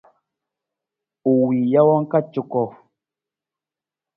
U 1.29 1.31
wii 1.45 1.69
jawang 1.71 2.07
ka 2.11 2.19
cuko. 2.33 2.61